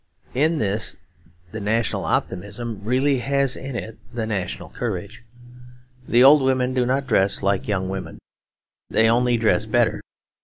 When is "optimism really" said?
2.05-3.19